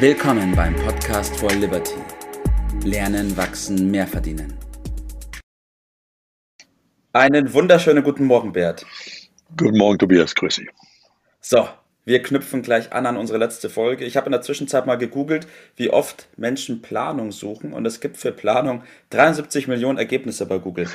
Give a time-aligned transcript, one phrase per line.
[0.00, 1.96] Willkommen beim Podcast for Liberty.
[2.84, 4.56] Lernen, wachsen, mehr verdienen.
[7.12, 8.86] Einen wunderschönen guten Morgen, Bert.
[9.56, 10.36] Guten Morgen, Tobias.
[10.36, 10.68] Grüß Sie.
[11.40, 11.68] So,
[12.08, 14.06] wir knüpfen gleich an an unsere letzte Folge.
[14.06, 15.46] Ich habe in der Zwischenzeit mal gegoogelt,
[15.76, 20.88] wie oft Menschen Planung suchen und es gibt für Planung 73 Millionen Ergebnisse bei Google.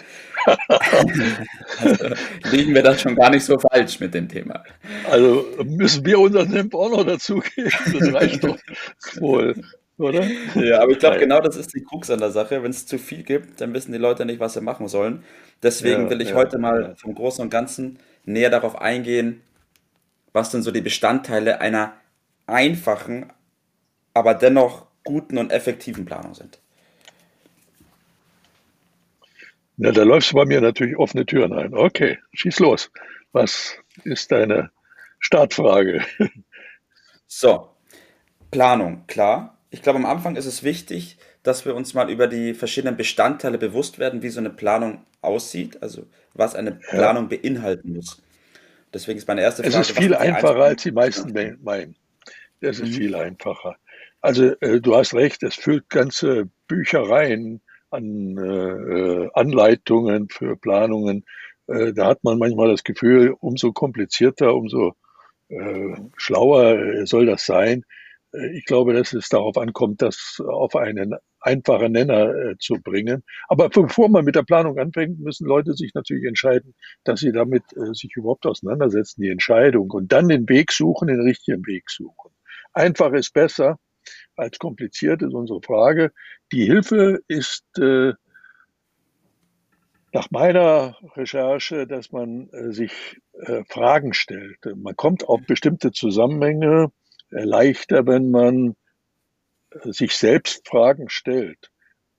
[0.68, 2.16] also,
[2.52, 4.64] liegen wir da schon gar nicht so falsch mit dem Thema.
[5.10, 7.72] Also müssen wir unseren Senf auch noch dazugeben.
[7.94, 8.58] Das reicht doch
[9.20, 9.54] wohl.
[10.00, 10.28] Oder?
[10.56, 12.64] Ja, aber ich glaube, genau das ist die Krux an der Sache.
[12.64, 15.24] Wenn es zu viel gibt, dann wissen die Leute nicht, was sie machen sollen.
[15.62, 16.96] Deswegen ja, will ich ja, heute mal ja.
[16.96, 19.42] vom Großen und Ganzen näher darauf eingehen,
[20.34, 21.94] was denn so die Bestandteile einer
[22.48, 23.32] einfachen,
[24.14, 26.60] aber dennoch guten und effektiven Planung sind.
[29.78, 31.74] Ja, da läufst du bei mir natürlich offene Türen ein.
[31.74, 32.92] Okay, schieß los.
[33.32, 34.72] Was ist deine
[35.20, 36.04] Startfrage?
[37.36, 37.70] So,
[38.52, 39.58] Planung, klar.
[39.72, 43.58] Ich glaube, am Anfang ist es wichtig, dass wir uns mal über die verschiedenen Bestandteile
[43.58, 47.38] bewusst werden, wie so eine Planung aussieht, also was eine Planung ja.
[47.38, 48.22] beinhalten muss.
[48.94, 49.76] Deswegen ist meine erste Frage.
[49.76, 51.96] Es ist viel einfacher, als die meisten meinen.
[52.62, 52.94] Es ist mhm.
[52.94, 53.76] viel einfacher.
[54.22, 61.26] Also äh, du hast recht, es füllt ganze Büchereien an äh, Anleitungen für Planungen.
[61.68, 64.96] Äh, da hat man manchmal das Gefühl, umso komplizierter, umso
[65.50, 67.84] äh, schlauer soll das sein.
[68.34, 73.24] Äh, ich glaube, dass es darauf ankommt, das auf einen einfachen Nenner äh, zu bringen.
[73.48, 76.74] Aber bevor man mit der Planung anfängt, müssen Leute sich natürlich entscheiden,
[77.04, 81.22] dass sie damit äh, sich überhaupt auseinandersetzen, die Entscheidung und dann den Weg suchen, den
[81.22, 82.32] richtigen Weg suchen.
[82.74, 83.78] Einfach ist besser
[84.36, 86.12] als kompliziert, ist unsere Frage.
[86.52, 88.18] Die Hilfe ist nach
[90.32, 93.22] meiner Recherche, dass man sich
[93.70, 94.58] Fragen stellt.
[94.76, 96.92] Man kommt auf bestimmte Zusammenhänge
[97.34, 98.76] leichter, wenn man
[99.84, 101.72] sich selbst Fragen stellt.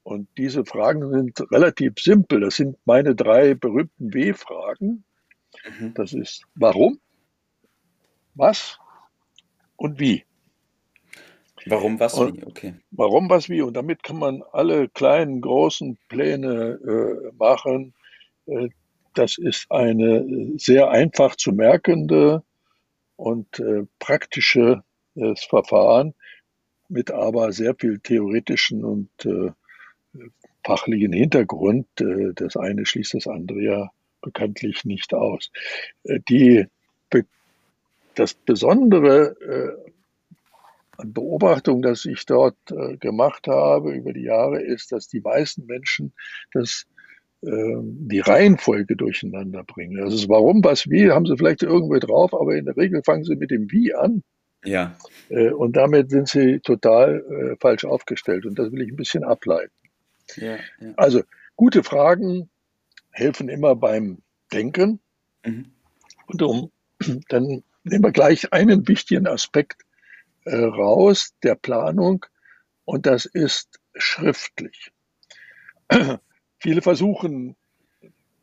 [0.03, 2.41] Und diese Fragen sind relativ simpel.
[2.41, 5.05] Das sind meine drei berühmten W-Fragen.
[5.79, 5.95] Mhm.
[5.95, 7.01] Das ist warum,
[8.35, 8.79] was
[9.77, 10.25] und wie.
[11.67, 12.75] Warum, was, und wie, okay.
[12.91, 13.63] Warum, was, wie.
[13.63, 17.95] Und damit kann man alle kleinen, großen Pläne äh, machen.
[18.46, 18.69] Äh,
[19.14, 22.42] das ist eine sehr einfach zu merkende
[23.17, 24.94] und äh, praktische äh,
[25.36, 26.14] Verfahren
[26.89, 29.51] mit aber sehr viel theoretischen und äh,
[30.64, 31.86] fachlichen Hintergrund.
[32.01, 35.51] Äh, das eine schließt das andere ja bekanntlich nicht aus.
[36.05, 36.67] Äh, die,
[38.14, 39.91] das Besondere äh,
[40.97, 45.67] an Beobachtung, das ich dort äh, gemacht habe über die Jahre, ist, dass die meisten
[45.67, 46.14] Menschen
[46.52, 46.86] das
[47.42, 50.01] ähm, die Reihenfolge durcheinander bringen.
[50.02, 53.36] Also warum, was, wie, haben sie vielleicht irgendwie drauf, aber in der Regel fangen sie
[53.36, 54.23] mit dem Wie an
[54.64, 54.97] ja.
[55.29, 58.47] Äh, und damit sind sie total äh, falsch aufgestellt.
[58.47, 59.73] Und das will ich ein bisschen ableiten.
[60.36, 60.92] Ja, ja.
[60.97, 61.23] Also
[61.57, 62.51] gute Fragen
[63.11, 64.19] helfen immer beim
[64.52, 65.01] Denken.
[65.45, 65.67] Mhm.
[66.27, 66.70] Und um,
[67.29, 69.83] dann nehmen wir gleich einen wichtigen Aspekt
[70.45, 72.27] äh, raus der Planung.
[72.85, 74.92] Und das ist schriftlich.
[76.58, 77.57] Viele versuchen,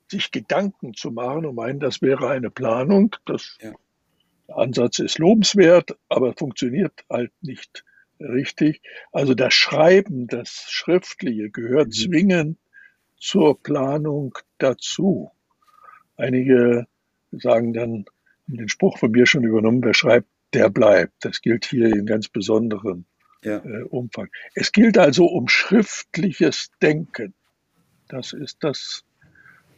[0.10, 3.16] sich Gedanken zu machen und meinen, das wäre eine Planung.
[3.26, 3.74] Das ja.
[4.52, 7.86] Der Ansatz ist lobenswert, aber funktioniert halt nicht
[8.20, 8.82] richtig.
[9.14, 11.92] Also das Schreiben, das Schriftliche gehört mhm.
[11.92, 12.58] zwingend
[13.18, 15.32] zur Planung dazu.
[16.18, 16.86] Einige
[17.32, 18.06] sagen dann,
[18.46, 21.14] haben den Spruch von mir schon übernommen, wer schreibt, der bleibt.
[21.22, 23.06] Das gilt hier in ganz besonderem
[23.46, 23.64] ja.
[23.64, 24.28] äh, Umfang.
[24.54, 27.34] Es gilt also um schriftliches Denken.
[28.10, 29.06] Das ist das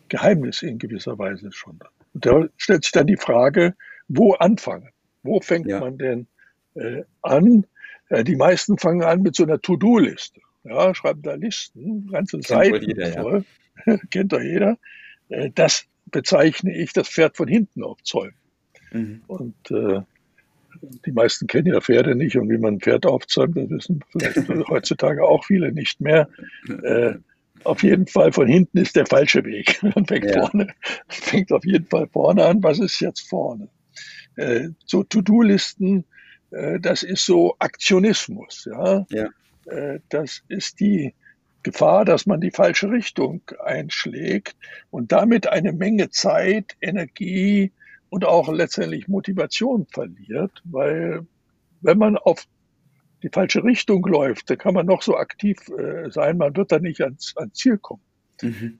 [0.09, 1.79] Geheimnis in gewisser Weise schon.
[2.15, 3.75] Und da stellt sich dann die Frage,
[4.07, 4.89] wo anfangen?
[5.23, 5.79] Wo fängt ja.
[5.79, 6.27] man denn
[6.75, 7.65] äh, an?
[8.09, 10.41] Äh, die meisten fangen an mit so einer To-Do-Liste.
[10.63, 13.45] Ja, schreiben da Listen, ganze Kennt Seiten jeder, voll.
[13.85, 13.97] Ja.
[14.11, 14.77] Kennt doch jeder.
[15.29, 18.35] Äh, das bezeichne ich das Pferd von hinten aufzäumen.
[18.91, 19.23] Mhm.
[19.27, 20.01] Und äh,
[21.05, 24.47] die meisten kennen ja Pferde nicht und wie man ein Pferd aufzäumt, das wissen vielleicht
[24.69, 26.29] heutzutage auch viele nicht mehr.
[26.83, 27.15] Äh,
[27.63, 29.81] auf jeden Fall von hinten ist der falsche Weg.
[29.95, 30.47] Man fängt ja.
[30.47, 30.67] vorne,
[31.07, 32.61] fängt auf jeden Fall vorne an.
[32.61, 33.69] Was ist jetzt vorne?
[34.35, 36.05] Äh, so To-Do-Listen,
[36.51, 38.67] äh, das ist so Aktionismus.
[38.69, 39.05] Ja?
[39.09, 39.29] ja.
[39.65, 41.13] Äh, das ist die
[41.63, 44.55] Gefahr, dass man die falsche Richtung einschlägt
[44.91, 47.71] und damit eine Menge Zeit, Energie
[48.09, 51.25] und auch letztendlich Motivation verliert, weil
[51.81, 52.45] wenn man auf
[53.23, 56.79] die falsche Richtung läuft, dann kann man noch so aktiv äh, sein, man wird da
[56.79, 58.01] nicht ans, ans Ziel kommen.
[58.41, 58.77] Mhm.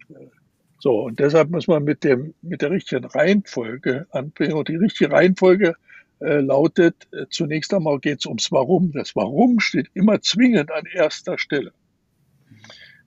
[0.83, 4.51] So, und deshalb muss man mit, dem, mit der richtigen Reihenfolge anfangen.
[4.51, 5.77] Und die richtige Reihenfolge
[6.19, 8.91] äh, lautet, äh, zunächst einmal geht es ums Warum.
[8.91, 11.71] Das Warum steht immer zwingend an erster Stelle.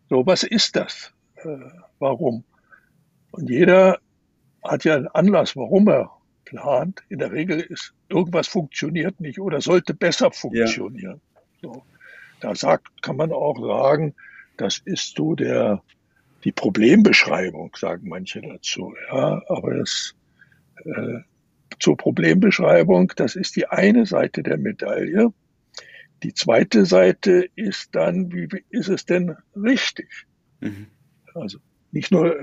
[0.08, 1.12] So, was ist das?
[1.34, 1.58] Äh,
[1.98, 2.44] warum?
[3.32, 3.98] Und jeder
[4.64, 6.10] hat ja einen Anlass, warum er
[6.46, 7.02] plant.
[7.10, 11.20] In der Regel ist irgendwas funktioniert nicht oder sollte besser funktionieren.
[11.20, 11.44] Ja.
[11.60, 11.82] So.
[12.40, 14.14] Da sagt, kann man auch sagen,
[14.56, 15.82] das ist so der,
[16.46, 18.94] die Problembeschreibung, sagen manche dazu.
[19.08, 20.14] Ja, aber das,
[20.84, 21.18] äh,
[21.80, 25.32] zur Problembeschreibung, das ist die eine Seite der Medaille.
[26.22, 30.08] Die zweite Seite ist dann, wie ist es denn richtig?
[30.60, 30.86] Mhm.
[31.34, 31.58] Also
[31.90, 32.40] nicht nur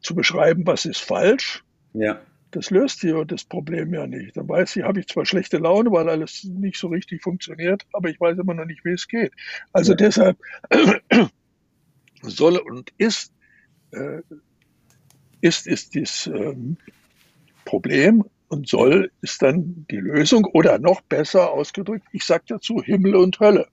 [0.00, 1.62] zu beschreiben, was ist falsch,
[1.92, 2.20] ja.
[2.50, 4.36] das löst hier das Problem ja nicht.
[4.36, 8.10] Dann weiß ich, habe ich zwar schlechte Laune, weil alles nicht so richtig funktioniert, aber
[8.10, 9.32] ich weiß immer noch nicht, wie es geht.
[9.72, 9.96] Also ja.
[9.98, 10.38] deshalb
[12.22, 13.30] soll und ist,
[13.94, 14.22] äh,
[15.40, 16.76] ist, ist dieses ähm,
[17.64, 23.16] Problem und soll ist dann die Lösung oder noch besser ausgedrückt, ich sage dazu Himmel
[23.16, 23.68] und Hölle.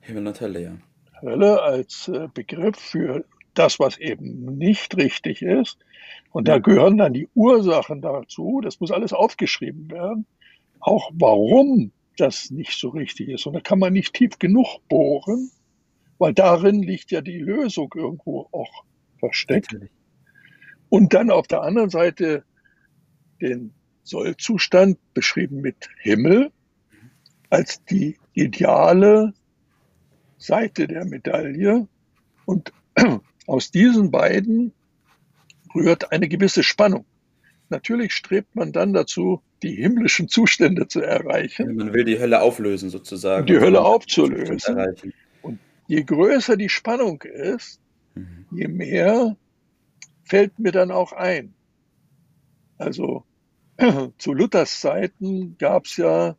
[0.00, 0.76] Himmel und Hölle, ja.
[1.20, 3.24] Hölle als äh, Begriff für
[3.54, 5.78] das, was eben nicht richtig ist.
[6.32, 8.60] Und da gehören dann die Ursachen dazu.
[8.62, 10.26] Das muss alles aufgeschrieben werden.
[10.78, 13.46] Auch warum das nicht so richtig ist.
[13.46, 15.50] Und da kann man nicht tief genug bohren,
[16.18, 18.84] weil darin liegt ja die Lösung irgendwo auch
[19.20, 19.72] versteckt.
[19.72, 19.92] Natürlich.
[20.88, 22.44] Und dann auf der anderen Seite
[23.40, 23.72] den
[24.02, 26.50] Sollzustand beschrieben mit Himmel
[27.48, 29.32] als die ideale
[30.36, 31.86] Seite der Medaille.
[32.44, 32.72] Und
[33.46, 34.72] aus diesen beiden
[35.74, 37.04] rührt eine gewisse Spannung.
[37.68, 41.76] Natürlich strebt man dann dazu, die himmlischen Zustände zu erreichen.
[41.76, 43.46] Man will die Hölle auflösen, sozusagen.
[43.46, 44.76] Die Hölle aufzulösen.
[45.42, 47.80] Und je größer die Spannung ist.
[48.50, 49.36] Je mehr
[50.24, 51.54] fällt mir dann auch ein.
[52.78, 53.24] Also
[54.18, 56.36] zu Luthers Zeiten gab es ja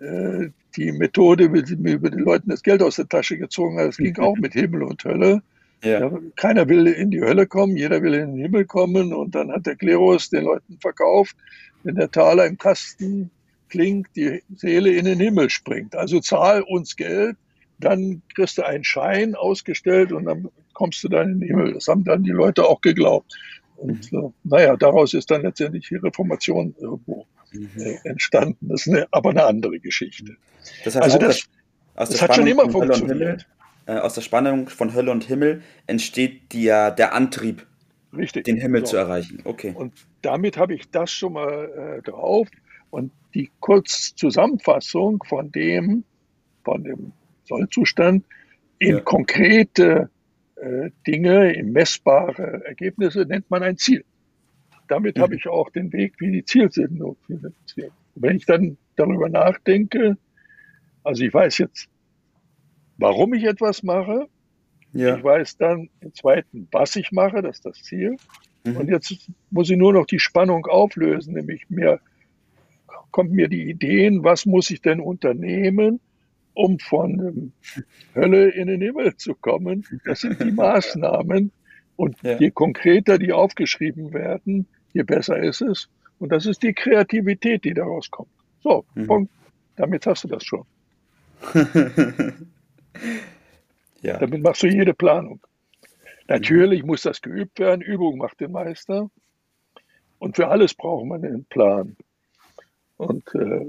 [0.00, 3.88] äh, die Methode, wie man über den Leuten das Geld aus der Tasche gezogen hat.
[3.88, 5.42] Das ging auch mit Himmel und Hölle.
[5.82, 6.00] Ja.
[6.00, 9.12] Ja, keiner will in die Hölle kommen, jeder will in den Himmel kommen.
[9.12, 11.36] Und dann hat der Klerus den Leuten verkauft,
[11.82, 13.30] wenn der Taler im Kasten
[13.68, 15.94] klingt, die Seele in den Himmel springt.
[15.94, 17.36] Also zahl uns Geld,
[17.78, 21.72] dann kriegst du einen Schein ausgestellt und dann kommst du dann in den Himmel.
[21.72, 23.34] Das haben dann die Leute auch geglaubt.
[23.76, 24.18] Und mhm.
[24.18, 27.70] äh, naja, daraus ist dann letztendlich die Reformation irgendwo mhm.
[27.78, 28.68] äh, entstanden.
[28.68, 30.36] Das ist eine, aber eine andere Geschichte.
[30.84, 31.48] Das heißt also das,
[31.94, 33.08] das, das hat schon immer funktioniert.
[33.08, 33.38] Himmel,
[33.86, 37.66] äh, aus der Spannung von Hölle und Himmel entsteht die, der Antrieb,
[38.14, 38.44] Richtig.
[38.44, 38.92] den Himmel so.
[38.92, 39.40] zu erreichen.
[39.44, 39.72] Okay.
[39.74, 42.48] Und damit habe ich das schon mal äh, drauf.
[42.90, 46.04] Und die Kurzzusammenfassung von dem,
[46.64, 47.12] von dem
[47.44, 48.24] Sollzustand
[48.78, 49.00] in ja.
[49.00, 50.15] konkrete äh,
[51.06, 54.04] Dinge, in messbare Ergebnisse nennt man ein Ziel.
[54.88, 55.22] Damit mhm.
[55.22, 57.92] habe ich auch den Weg, wie die Zielsinnung finanziert.
[58.14, 60.16] Wenn ich dann darüber nachdenke,
[61.04, 61.88] also ich weiß jetzt,
[62.96, 64.28] warum ich etwas mache.
[64.92, 65.16] Ja.
[65.16, 68.16] Ich weiß dann im zweiten, was ich mache, das ist das Ziel.
[68.64, 68.76] Mhm.
[68.78, 72.00] Und jetzt muss ich nur noch die Spannung auflösen, nämlich mir
[73.10, 76.00] kommt mir die Ideen, was muss ich denn unternehmen,
[76.56, 77.52] um von
[78.14, 79.84] Hölle in den Himmel zu kommen.
[80.06, 81.52] Das sind die Maßnahmen.
[81.96, 82.38] Und ja.
[82.38, 85.88] je konkreter die aufgeschrieben werden, je besser ist es.
[86.18, 88.30] Und das ist die Kreativität, die daraus kommt.
[88.62, 89.06] So, mhm.
[89.06, 89.32] Punkt.
[89.76, 90.64] Damit hast du das schon.
[94.00, 94.16] ja.
[94.18, 95.40] Damit machst du jede Planung.
[96.26, 96.86] Natürlich mhm.
[96.86, 97.82] muss das geübt werden.
[97.82, 99.10] Übung macht den Meister.
[100.18, 101.96] Und für alles braucht man einen Plan.
[102.96, 103.66] Und äh,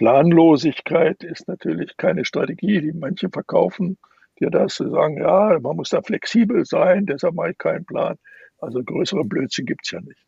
[0.00, 3.98] Planlosigkeit ist natürlich keine Strategie, die manche verkaufen
[4.40, 8.16] dir das, sagen, ja, man muss da flexibel sein, deshalb mache ich keinen Plan.
[8.56, 10.24] Also größere Blödsinn gibt es ja nicht.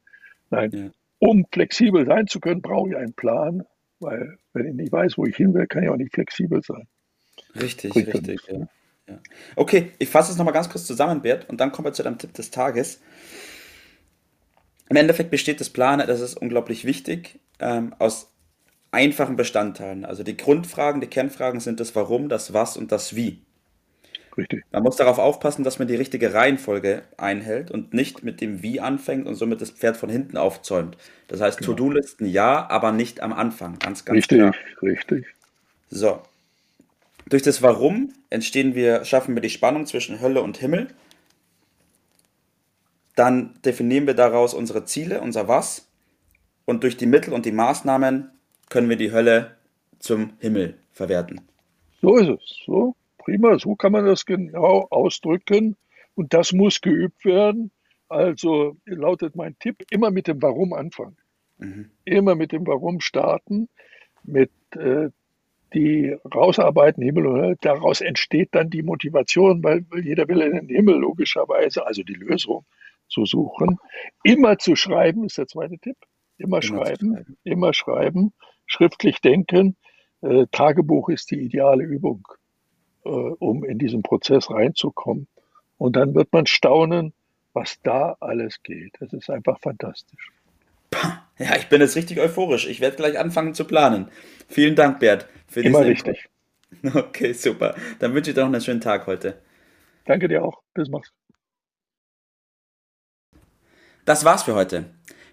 [0.50, 0.90] Nein, ja.
[1.20, 3.62] um flexibel sein zu können, brauche ich einen Plan,
[3.98, 6.86] weil wenn ich nicht weiß, wo ich hin will, kann ich auch nicht flexibel sein.
[7.58, 8.42] Richtig, Bringt richtig.
[8.48, 8.68] Ja.
[9.08, 9.20] Ja.
[9.56, 12.18] Okay, ich fasse es nochmal ganz kurz zusammen, Bert, und dann kommen wir zu deinem
[12.18, 13.00] Tipp des Tages.
[14.90, 18.31] Im Endeffekt besteht das Planen, das ist unglaublich wichtig, ähm, aus
[18.92, 20.04] einfachen Bestandteilen.
[20.04, 23.42] Also die Grundfragen, die Kernfragen sind das Warum, das Was und das Wie.
[24.36, 24.64] Richtig.
[24.70, 28.80] Man muss darauf aufpassen, dass man die richtige Reihenfolge einhält und nicht mit dem Wie
[28.80, 30.96] anfängt und somit das Pferd von hinten aufzäumt.
[31.28, 31.72] Das heißt, genau.
[31.72, 33.78] To-Do-Listen ja, aber nicht am Anfang.
[33.78, 34.54] Ganz, ganz richtig, klar.
[34.80, 35.26] Richtig.
[35.90, 36.22] So.
[37.28, 40.88] Durch das Warum entstehen wir, schaffen wir die Spannung zwischen Hölle und Himmel.
[43.14, 45.88] Dann definieren wir daraus unsere Ziele, unser Was.
[46.64, 48.30] Und durch die Mittel und die Maßnahmen
[48.72, 49.54] können wir die Hölle
[49.98, 51.42] zum Himmel verwerten.
[52.00, 52.56] So ist es.
[52.64, 53.58] So, prima.
[53.58, 55.76] So kann man das genau ausdrücken.
[56.14, 57.70] Und das muss geübt werden.
[58.08, 61.18] Also lautet mein Tipp, immer mit dem Warum anfangen.
[61.58, 61.90] Mhm.
[62.06, 63.68] Immer mit dem Warum starten.
[64.24, 65.10] mit äh,
[65.74, 70.68] die rausarbeiten, Himmel und Hölle, daraus entsteht dann die Motivation, weil, jeder will in den
[70.68, 72.64] Himmel logischerweise, also die Lösung
[73.08, 73.78] zu suchen.
[74.22, 75.96] Immer zu schreiben ist der zweite Tipp.
[76.38, 78.32] Immer, immer schreiben, schreiben, immer schreiben,
[78.72, 79.76] schriftlich denken.
[80.22, 82.26] Äh, Tagebuch ist die ideale Übung,
[83.04, 85.28] äh, um in diesen Prozess reinzukommen.
[85.78, 87.12] Und dann wird man staunen,
[87.52, 88.94] was da alles geht.
[89.00, 90.30] Das ist einfach fantastisch.
[91.38, 92.66] Ja, ich bin jetzt richtig euphorisch.
[92.66, 94.10] Ich werde gleich anfangen zu planen.
[94.48, 95.28] Vielen Dank, Bert.
[95.48, 96.28] Für Immer richtig.
[96.94, 97.74] Okay, super.
[97.98, 99.42] Dann wünsche ich dir noch einen schönen Tag heute.
[100.06, 100.62] Danke dir auch.
[100.72, 101.12] Bis mach's.
[104.06, 104.86] Das war's für heute.